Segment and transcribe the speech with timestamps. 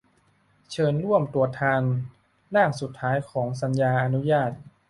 [0.71, 1.81] เชิญร่วมตรวจทาน
[2.55, 4.51] ร่างสุดท้ายของสัญญาอนุญาต